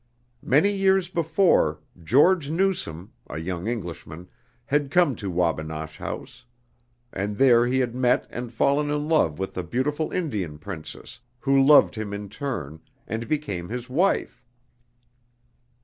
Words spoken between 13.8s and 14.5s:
wife.